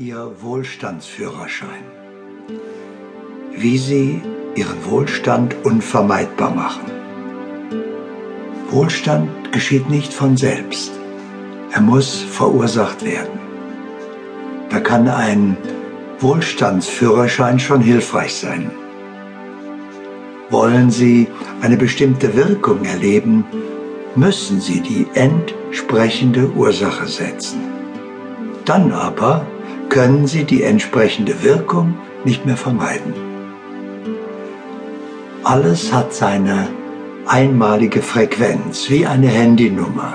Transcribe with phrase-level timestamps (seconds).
[0.00, 1.84] Ihr Wohlstandsführerschein.
[3.54, 4.22] Wie Sie
[4.54, 6.90] Ihren Wohlstand unvermeidbar machen.
[8.70, 10.90] Wohlstand geschieht nicht von selbst.
[11.72, 13.38] Er muss verursacht werden.
[14.70, 15.58] Da kann ein
[16.18, 18.70] Wohlstandsführerschein schon hilfreich sein.
[20.48, 21.26] Wollen Sie
[21.60, 23.44] eine bestimmte Wirkung erleben,
[24.16, 27.60] müssen Sie die entsprechende Ursache setzen.
[28.64, 29.44] Dann aber
[29.90, 31.94] können Sie die entsprechende Wirkung
[32.24, 33.12] nicht mehr vermeiden.
[35.44, 36.68] Alles hat seine
[37.26, 40.14] einmalige Frequenz, wie eine Handynummer.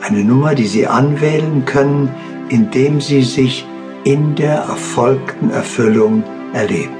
[0.00, 2.08] Eine Nummer, die Sie anwählen können,
[2.48, 3.66] indem Sie sich
[4.04, 6.96] in der erfolgten Erfüllung erleben.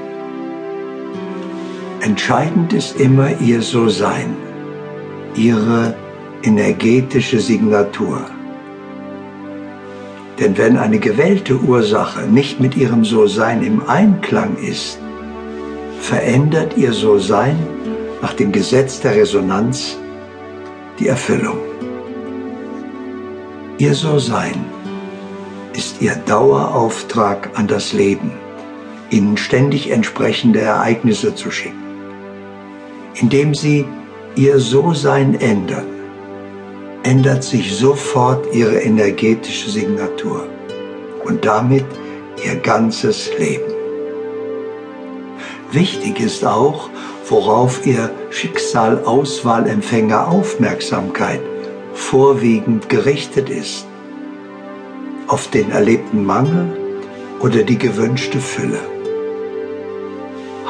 [2.01, 4.35] Entscheidend ist immer Ihr So-Sein,
[5.35, 5.95] Ihre
[6.43, 8.25] energetische Signatur.
[10.39, 14.97] Denn wenn eine gewählte Ursache nicht mit ihrem So-Sein im Einklang ist,
[15.99, 17.55] verändert ihr So-Sein
[18.21, 19.97] nach dem Gesetz der Resonanz
[20.99, 21.57] die Erfüllung.
[23.77, 24.65] Ihr So-Sein
[25.73, 28.31] ist ihr Dauerauftrag an das Leben,
[29.09, 31.83] ihnen ständig entsprechende Ereignisse zu schicken.
[33.15, 33.85] Indem sie
[34.35, 35.85] ihr So-Sein ändern,
[37.03, 40.47] ändert sich sofort ihre energetische Signatur
[41.25, 41.85] und damit
[42.43, 43.71] ihr ganzes Leben.
[45.71, 46.89] Wichtig ist auch,
[47.27, 51.41] worauf ihr Schicksal-Auswahlempfänger Aufmerksamkeit
[51.93, 53.85] vorwiegend gerichtet ist.
[55.27, 56.77] Auf den erlebten Mangel
[57.39, 58.79] oder die gewünschte Fülle.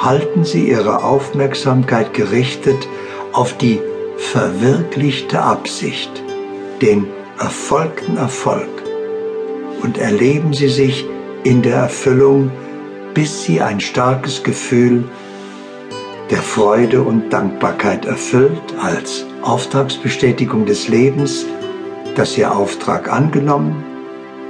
[0.02, 2.88] Halten Sie Ihre Aufmerksamkeit gerichtet
[3.31, 3.80] auf die
[4.18, 6.22] verwirklichte Absicht,
[6.84, 7.08] den
[7.39, 8.84] erfolgten Erfolg
[9.81, 11.06] und erleben Sie sich
[11.45, 12.52] in der Erfüllung,
[13.14, 15.06] bis Sie ein starkes Gefühl
[16.30, 21.46] der Freude und Dankbarkeit erfüllt als Auftragsbestätigung des Lebens,
[22.16, 23.81] dass Ihr Auftrag angenommen,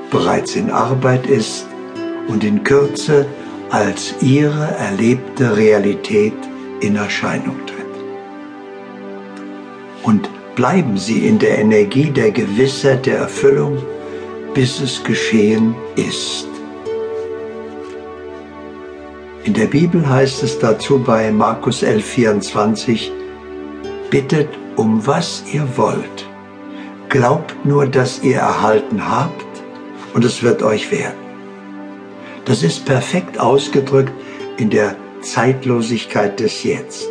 [0.09, 1.68] bereits in Arbeit ist
[2.28, 3.28] und in Kürze
[3.69, 6.34] als Ihre erlebte Realität
[6.81, 7.84] in Erscheinung tritt.
[10.02, 13.78] Und bleiben Sie in der Energie der Gewissheit der Erfüllung,
[14.53, 16.47] bis es geschehen ist.
[19.44, 23.12] In der Bibel heißt es dazu bei Markus 11,24,
[24.09, 26.28] bittet um was ihr wollt.
[27.09, 29.46] Glaubt nur, dass ihr erhalten habt
[30.13, 31.18] und es wird euch werden.
[32.46, 34.13] Das ist perfekt ausgedrückt
[34.58, 37.08] in der Zeitlosigkeit des Jetzt.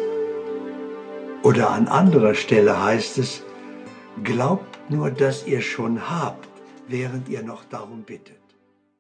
[1.42, 3.42] Oder an anderer Stelle heißt es,
[4.22, 6.48] glaubt nur, dass ihr schon habt,
[6.86, 8.41] während ihr noch darum bittet.